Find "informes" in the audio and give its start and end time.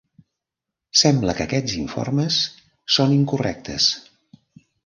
1.83-2.39